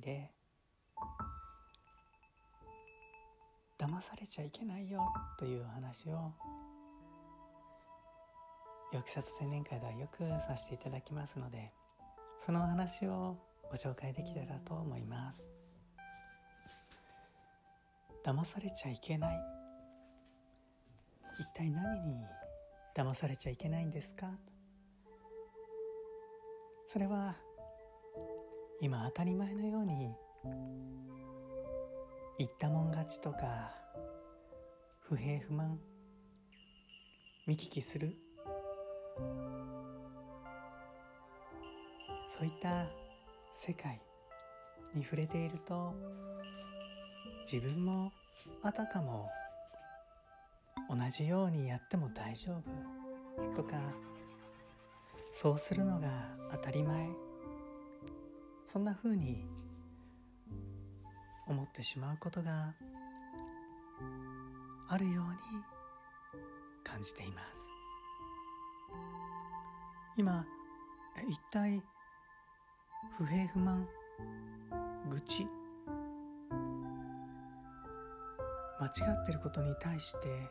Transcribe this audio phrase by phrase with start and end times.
[0.00, 0.32] で
[3.78, 5.00] 騙されちゃいけないよ
[5.38, 6.32] というお話を
[8.92, 11.72] よき里青年会ではよくさせていただきますので
[12.44, 13.36] その話を
[13.70, 15.48] ご紹介できたらと思います
[18.24, 19.40] 騙されちゃいけない
[21.38, 22.24] 一体何に
[22.94, 24.26] 騙されちゃいけないんですか？
[26.88, 27.36] それは
[28.82, 30.14] 今当たり前のように
[32.38, 33.74] 言ったもん勝ちとか
[35.00, 35.78] 不平不満
[37.46, 38.16] 見聞きする。
[42.28, 42.86] そういった
[43.52, 44.00] 世界
[44.94, 45.92] に触れていると
[47.44, 48.10] 自分も
[48.62, 49.28] あたかも
[50.88, 52.62] 同じようにやっても大丈
[53.36, 53.76] 夫とか
[55.32, 56.08] そうするのが
[56.50, 57.29] 当たり前。
[58.72, 59.44] そんなふうに
[61.48, 62.72] 思ってしまうことが
[64.88, 65.28] あるように
[66.84, 67.68] 感じています。
[70.16, 70.46] 今
[71.28, 71.82] 一体
[73.18, 73.88] 不平不満
[75.10, 75.48] 愚痴
[78.78, 78.90] 間違
[79.20, 80.48] ってることに対して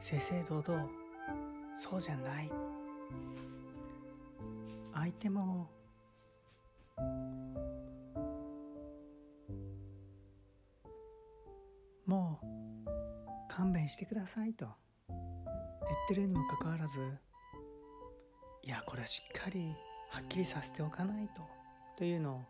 [0.00, 0.88] 正々堂々
[1.74, 2.50] そうじゃない。
[4.94, 5.68] 相手も
[12.08, 12.46] もう
[13.48, 14.66] 勘弁してくださいと。
[15.06, 15.18] 言っ
[16.08, 17.00] てるにもかかわらず
[18.62, 19.74] いやこれはしっかり
[20.10, 21.42] はっきりさせておかないと。
[21.98, 22.40] というのを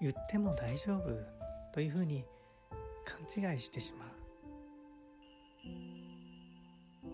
[0.00, 1.10] 言っても大丈夫
[1.72, 2.24] というふうに
[3.04, 4.08] 勘違いしてしまう。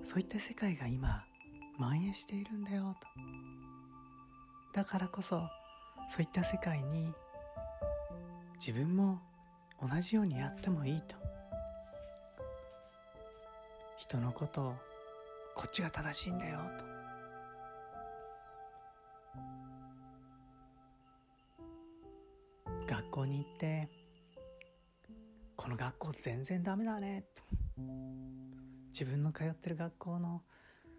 [0.06, 1.24] そういった世界が今
[1.78, 3.06] 蔓延しているんだよと。
[4.72, 5.42] だからこそ
[6.08, 7.12] そういった世界に
[8.58, 9.20] 自分も
[9.80, 11.16] 同じようにやってもいいと。
[13.96, 14.74] 人のことを
[15.54, 16.90] こっちが正しいんだよと。
[22.86, 23.88] 学校に行って
[25.56, 27.24] この学校全然ダメだね。
[27.34, 27.42] と
[28.92, 30.42] 自分の通ってる学校の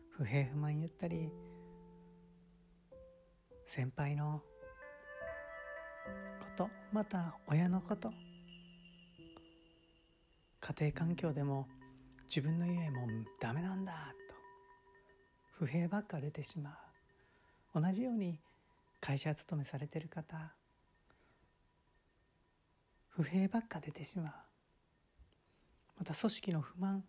[0.09, 1.29] 不平不満言ったり
[3.65, 4.41] 先輩の
[6.39, 8.11] ことまた親のこと
[10.71, 11.67] 家庭環境でも
[12.27, 13.05] 自分の家も
[13.41, 13.91] ダメなんだ
[14.29, 14.35] と
[15.51, 16.77] 不平ばっか出てしま
[17.73, 17.81] う。
[17.81, 18.39] 同じように
[19.01, 20.53] 会社勤めされてる方
[23.09, 24.33] 不平ばっか出てしまう。
[25.97, 27.03] また組織の不満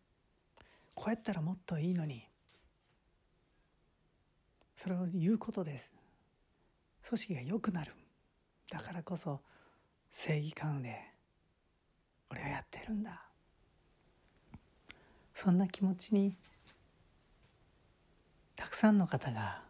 [0.95, 2.27] こうやったらもっといいのに
[4.75, 5.93] それを言うことです。
[7.07, 7.93] 組織が良くなる。
[8.69, 9.41] だからこそ
[10.11, 10.99] 正義感で
[12.29, 13.29] 俺はやってるんだ。
[15.43, 16.37] そんな気持ちに
[18.55, 19.61] たくさんの方が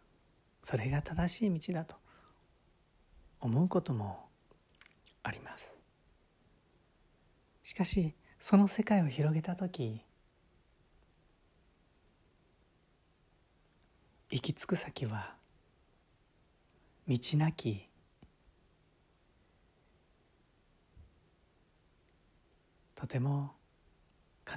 [0.61, 1.95] それが正しい道だと
[3.41, 4.29] 思うことも
[5.23, 5.73] あります。
[7.63, 9.99] しかしその世界を広げた時
[14.29, 15.33] 行き着く先は
[17.07, 17.89] 道なき
[22.93, 23.55] とても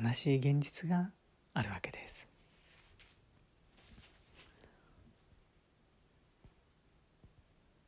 [0.02, 1.10] 悲しい現実が
[1.54, 2.28] あるわけです。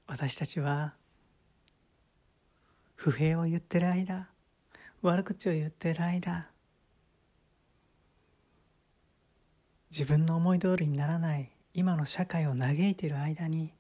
[0.07, 0.95] 私たちは
[2.97, 4.29] 不平を言ってる間
[5.03, 6.49] 悪口を言ってる間
[9.91, 13.73] 自分の思い通りにならない今の社会を嘆いている間に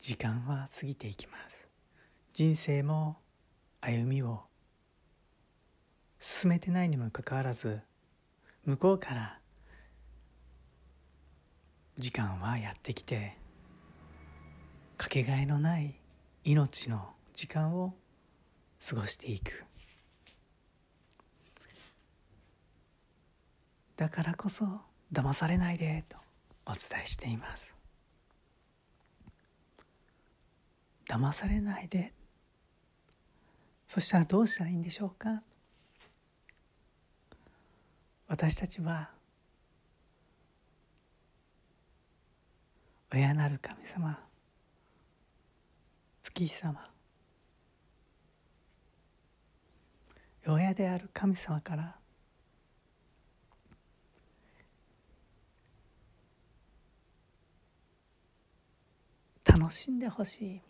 [0.00, 1.68] 時間は過ぎていきます。
[2.32, 3.18] 人生も
[3.80, 4.44] 歩みを
[6.24, 7.80] 進めてないにもかかわらず
[8.64, 9.40] 向こうから
[11.98, 13.36] 時間はやってきて
[14.96, 15.96] かけがえのない
[16.44, 17.94] 命の時間を
[18.88, 19.64] 過ごしていく。
[23.96, 24.64] だからこそ
[25.12, 26.16] 騙されないでと
[26.66, 27.74] お伝えしています。
[31.08, 32.12] 騙されないで。
[33.88, 35.42] そしたらどうしたらいいんでしょうか？
[38.32, 39.10] 私たちは
[43.12, 44.18] 親なる神様
[46.22, 46.88] 月日様
[50.46, 51.94] 親である神様から
[59.44, 60.60] 楽しんでほしい。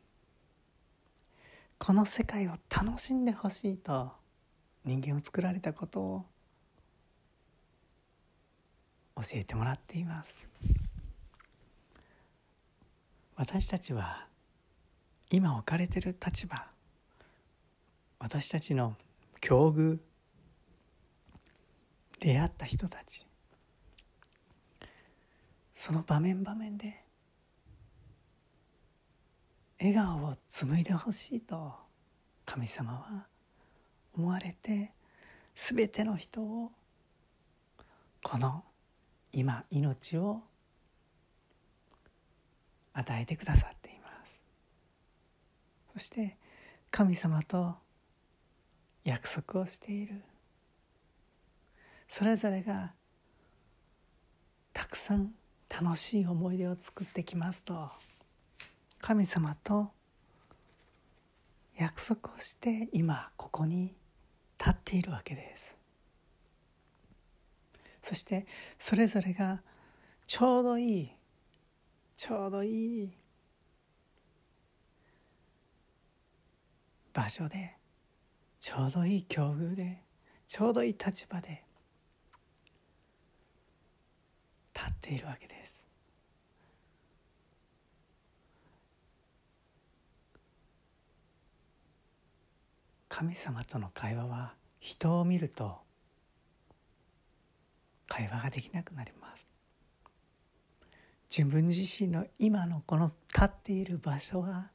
[1.78, 4.10] この世界を楽しんでほしいと
[4.84, 6.31] 人間を作られたことを
[9.22, 10.48] 教えてもらっています。
[13.36, 14.26] 私たちは
[15.30, 16.64] 今置かれている立場
[18.18, 18.94] 私たちの
[19.40, 19.98] 境遇
[22.20, 23.26] 出会った人たち
[25.74, 27.02] その場面場面で
[29.80, 31.72] 笑顔を紡いでほしいと
[32.44, 33.26] 神様は
[34.16, 34.92] 思われて
[35.56, 36.70] 全ての人を
[38.22, 38.62] この
[39.32, 40.42] 今命を
[42.92, 44.40] 与えてくださっています。
[45.94, 46.36] そして
[46.90, 47.74] 神様と
[49.04, 50.22] 約束をしている。
[52.06, 52.92] それぞれが
[54.72, 55.32] たくさん
[55.68, 57.90] 楽しい思い出を作ってきますと。
[59.00, 59.90] 神様と
[61.76, 63.94] 約束をして今ここに
[64.58, 65.81] 立っているわけです。
[68.02, 68.46] そして
[68.78, 69.62] それぞれが
[70.26, 71.12] ちょうどいい
[72.16, 73.12] ちょうどいい
[77.12, 77.76] 場所で
[78.60, 80.02] ちょうどいい境遇で
[80.48, 81.64] ちょうどいい立場で
[84.74, 85.82] 立っているわけです。
[93.08, 95.81] 神様との会話は人を見ると
[98.12, 99.46] 会話ができなくなります。
[101.34, 104.70] 自分自身の今のこの立っている場所は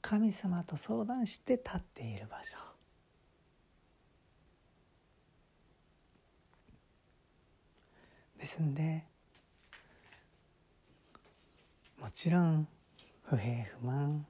[0.00, 2.58] 神様と相談して立っている場所。
[8.36, 9.04] ですんで
[12.00, 12.66] もちろん
[13.22, 14.26] 不平不満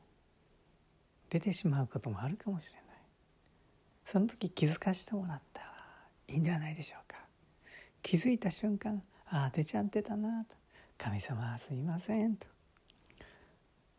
[1.31, 2.85] 出てしまうこともあるかもしれない。
[4.05, 5.69] その時気づかしてもらったら
[6.29, 7.22] いいんではないでしょうか。
[8.03, 10.55] 気づいた瞬間ああ出ちゃってたなと。
[10.99, 12.47] 神様すいませんと。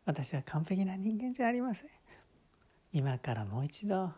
[0.04, 1.90] 私は完璧な人間じゃありません。
[2.92, 4.12] 今からもう一度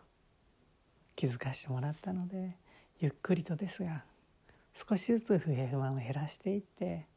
[1.15, 2.55] 気づかしてもらったので
[2.99, 4.03] ゆっくりとですが
[4.73, 7.07] 少しずつ不平不満を減らしていって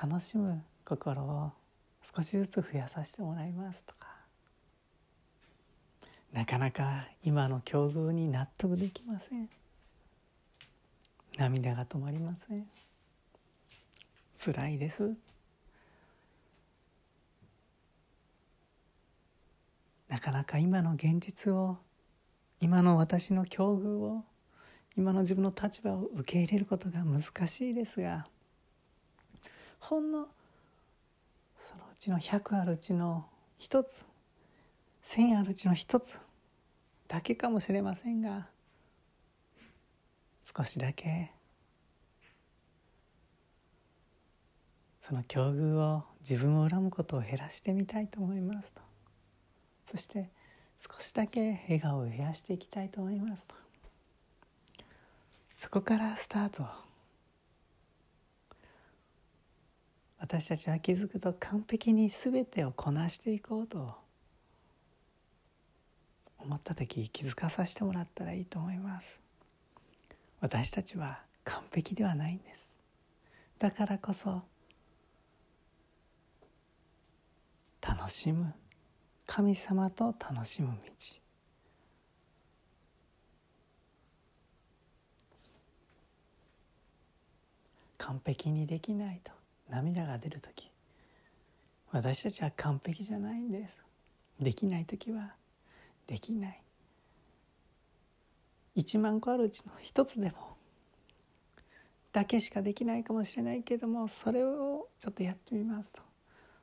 [0.00, 1.50] 楽しむ心を
[2.02, 4.08] 少しずつ増やさせてもらいますとか。
[6.32, 9.50] なかなか今の境遇に納得できません。
[11.38, 12.66] 涙が止まりません。
[14.36, 15.14] 辛いです。
[20.08, 21.78] なかなか今の現実を
[22.60, 24.24] 今の私の境遇を
[24.94, 28.26] 今の自分の立場を受け入れることが難しいですが
[29.80, 30.28] ほんの
[31.58, 33.24] そのうちの100あるうちの
[33.58, 34.04] 一つ
[35.02, 36.20] 1,000あるうちの一つ
[37.08, 38.48] だけかもしれませんが
[40.44, 41.32] 少しだけ。
[45.00, 48.80] その境遇を自分を恨むことを減らしてみたいと思いますと。
[49.86, 50.30] そして
[50.78, 53.54] 少しだけ笑顔を増やしていきたいと思いますと。
[55.56, 56.66] そこからスタート。
[60.18, 64.02] 私たちは気づくと完璧に全てをこなしていこうと。
[66.44, 69.20] 思った時気づかさせてもらったらいいと思います。
[70.42, 72.74] 私たちは完璧ではないんです。
[73.60, 74.42] だからこそ
[77.80, 78.52] 楽しむ。
[79.24, 80.92] 神様と楽しむ道。
[87.98, 89.30] 完璧にできないと
[89.70, 90.72] 涙が出る時。
[91.92, 93.78] 私たちは完璧じゃないんです。
[94.40, 95.36] できない時は
[96.08, 96.61] できない。
[98.76, 100.56] 1万個あるうちの一つでも
[102.12, 106.02] だけしかできないかもしれないけどもそれをちょっとやってみますと。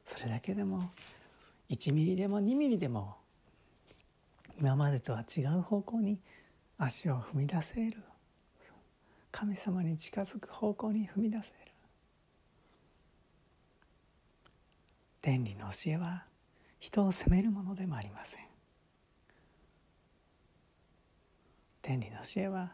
[0.06, 0.92] それだけでも
[1.70, 3.18] 1ミリでも2ミリでも
[4.60, 6.20] 今までとは違う方向に
[6.78, 7.98] 足を踏み出せる。
[9.32, 11.56] 神様に近づく方向に踏み出せる。
[15.22, 16.26] 天理の教えは
[16.80, 18.49] 人を責めるものでもありません。
[21.90, 22.74] 天理の教えは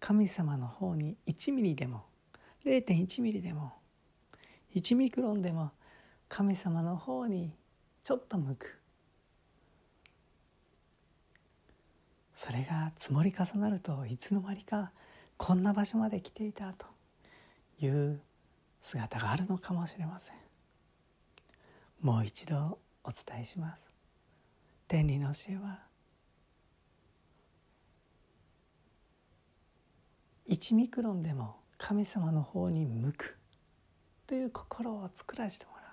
[0.00, 2.04] 神様の方に1ミリでも
[2.64, 3.74] 0.1ミリでも
[4.74, 5.72] 1ミクロンでも
[6.26, 7.54] 神様の方に
[8.02, 8.78] ちょっと向く。
[12.34, 14.90] それが積もり重なるといつの間にか
[15.36, 16.86] こんな場所まで来ていたと
[17.78, 18.18] いう
[18.80, 20.36] 姿があるのかもしれません。
[22.00, 23.86] もう一度お伝えします。
[24.88, 25.80] 天理の教えは
[30.48, 33.36] 1ミクロンでも神様の方に向く
[34.26, 35.86] という心を作らせてもらう。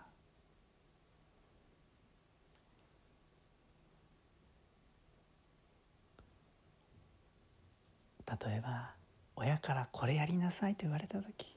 [8.49, 8.93] 例えば
[9.35, 11.55] 親からこれやりなさいと言われた時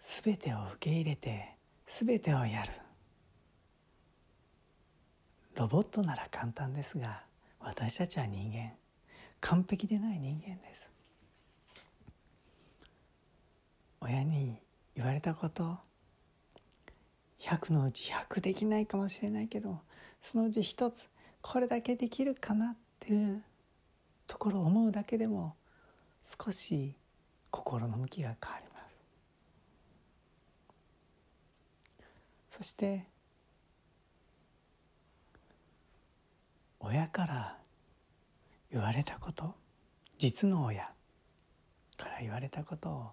[0.00, 1.54] 全てを受け入れて
[1.86, 2.72] 全てをやる。
[5.54, 7.22] ロボットなら簡単ですが
[7.60, 8.72] 私たちは人間。
[9.40, 10.90] 完璧でない人間です。
[14.00, 14.58] 親に
[14.94, 15.78] 言われたこと
[17.40, 19.80] 100のうち100できないかもしれないけど
[20.20, 21.08] そのうち一つ
[21.40, 23.42] これだけできるかなっていう
[24.26, 25.54] ところを思うだけでも
[26.22, 26.94] 少し
[27.50, 28.80] 心の向きが変わりま
[32.50, 32.58] す。
[32.58, 33.04] そして
[36.80, 37.57] 親から
[38.72, 39.54] 言われたこと
[40.18, 40.90] 実の親
[41.96, 43.10] から言われたことを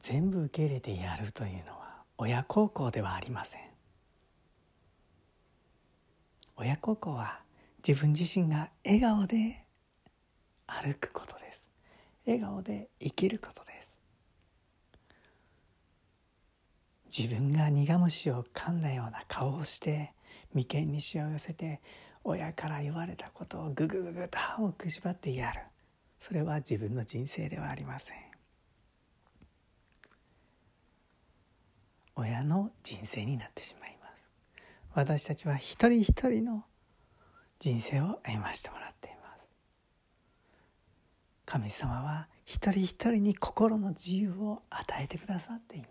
[0.00, 3.62] 全部受け入れてやるというのは親孝行ではありません。
[6.56, 7.40] 親孝行は
[7.86, 9.64] 自分自身が笑顔で
[10.66, 11.66] 歩くことです。
[12.24, 13.98] 笑顔で生きることです。
[17.16, 20.12] 自分が苦虫を噛んだような顔をして
[20.54, 21.80] 眉間にしわ寄せて
[22.28, 25.60] 親から言われたことをググググと歯をくしばってやる。
[26.18, 28.16] それは自分の人生ではありません。
[32.16, 34.24] 親の人生になってしまいます。
[34.92, 36.64] 私たちは一人一人の
[37.60, 39.46] 人生を歩ましてもらっています。
[41.44, 45.90] 神様は一人一人に心の自由を与えてくださっています。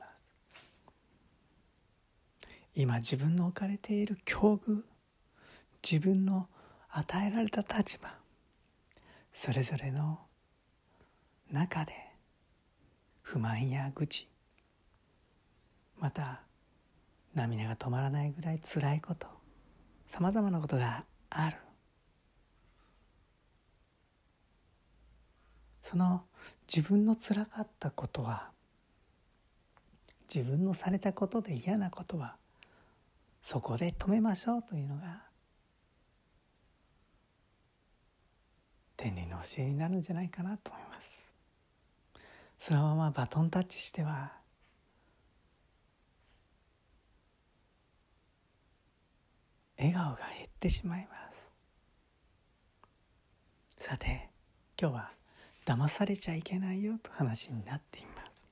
[2.75, 4.83] 今自分の置かれている境遇
[5.89, 6.47] 自分の
[6.89, 8.11] 与えられた立場
[9.31, 10.19] それぞれの
[11.51, 11.93] 中で
[13.21, 14.27] 不満や愚痴
[15.99, 16.41] また
[17.35, 19.27] 涙が止まらないぐらい辛いこと
[20.07, 21.57] さまざまなことがある。
[25.83, 26.23] その
[26.67, 28.49] 自分のつらかったことは
[30.33, 32.37] 自分のされたことで嫌なことは
[33.41, 35.24] そこで止めましょうというのが
[38.97, 41.23] 天理の教えになるんじゃないかなと思います。
[42.57, 44.31] そのままバトンタッチしては
[49.77, 51.15] 笑顔が減ってしまいま
[53.77, 53.85] す。
[53.85, 54.29] さて
[54.79, 55.11] 今日は
[55.65, 58.47] 騙されちゃいけないよと話になっています。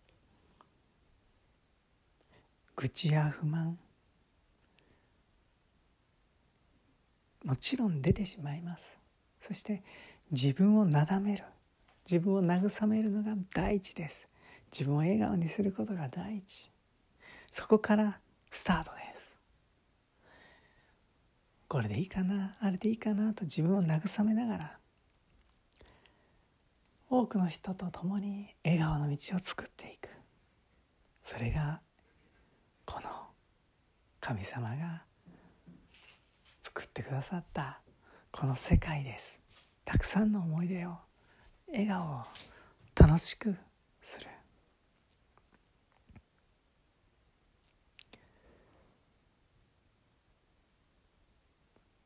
[2.76, 3.78] 愚痴や不満
[7.44, 9.00] もちろん出てしまいます。
[9.40, 9.84] そして
[10.34, 11.44] 自分をなだめる。
[12.10, 14.28] 自分を慰めるのが第一です。
[14.72, 16.72] 自分を笑顔にすることが第一
[17.52, 19.38] そこからスタートです。
[21.68, 22.56] これでいいかな？
[22.60, 23.34] あれでいいかな？
[23.34, 24.78] と自分を慰めながら
[27.10, 30.10] 多くの人と共に笑顔の道を作っていく。
[31.24, 31.80] それが
[32.86, 33.10] この
[34.20, 35.04] 神様が
[36.60, 37.82] 作ってくださった
[38.32, 39.43] この世界です。
[39.86, 40.98] たくさんの思い出を
[41.68, 42.24] 笑顔を
[42.96, 43.56] 楽しく
[44.02, 44.28] する。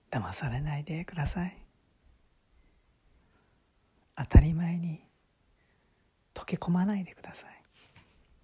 [0.09, 1.57] 騙されないでください。
[4.15, 5.03] 当たり前に
[6.33, 7.63] 溶け込まないでください。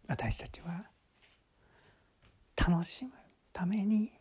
[0.08, 0.86] 私たちは
[2.56, 3.12] 楽しむ
[3.52, 4.12] ために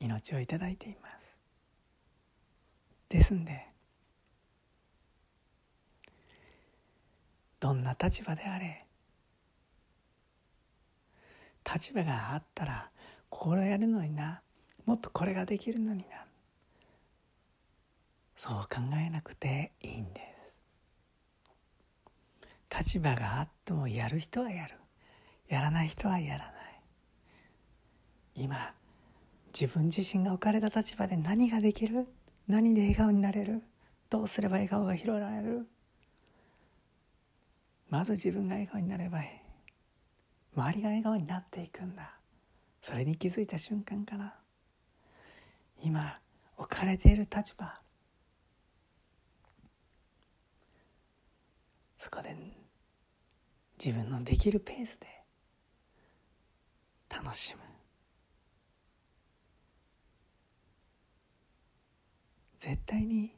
[0.00, 1.36] 命をいただいています。
[3.08, 3.68] ですんで
[7.66, 8.84] どんな立場であれ。
[11.74, 12.90] 立場があったら
[13.28, 14.40] これやるのにな。
[14.84, 16.24] もっとこれができるのにな。
[18.36, 20.20] そう考えなくていいんで
[22.70, 22.78] す。
[22.78, 24.76] 立場があってもやる人はやる。
[25.48, 26.54] やらない人はやらない。
[28.36, 28.74] 今
[29.52, 32.06] 自分自身が置かれた立場で何ができる？
[32.46, 33.64] 何で笑顔になれる？
[34.08, 35.66] どうすれば笑顔が広がれる？
[37.88, 39.22] まず自分が笑顔になれば
[40.56, 42.14] 周りが笑顔になっていくんだ。
[42.80, 44.34] それに気づいた瞬間から。
[45.82, 46.18] 今
[46.56, 47.80] 置かれている立場。
[51.98, 52.34] そこで
[53.82, 55.06] 自分のできるペースで
[57.10, 57.60] 楽しむ。
[62.56, 63.36] 絶対に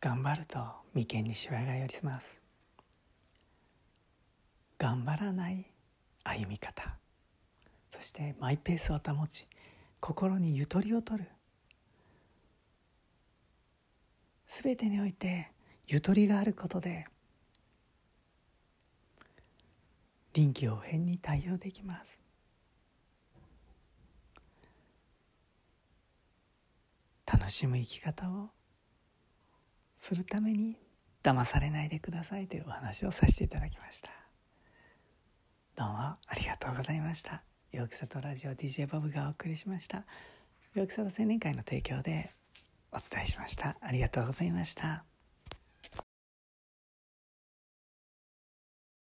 [0.00, 2.42] 頑張ると眉間にしわが寄ります。
[4.78, 5.66] 頑張らない
[6.24, 6.96] 歩み方。
[7.92, 9.46] そしてマイペースを保ち
[10.00, 11.28] 心にゆとりを取る。
[14.46, 15.52] 全てにおいて
[15.86, 17.06] ゆとりがあることで
[20.32, 22.20] 臨機応変に対応できます。
[27.26, 28.50] 楽しむ生き方を
[30.00, 30.78] するために
[31.22, 34.10] 騙されないでくださいというお話をさせていただきました。
[35.76, 37.44] どうもありがとうございました。
[37.70, 40.06] よくさとラジオ DJ ボブがお送りしました。
[40.74, 42.32] よくさと青年会の提供で
[42.90, 43.76] お伝えしました。
[43.78, 45.09] ありがとうございました。